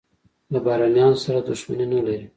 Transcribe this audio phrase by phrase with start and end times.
[0.51, 2.25] له بهرنیانو سره دښمني نه لري.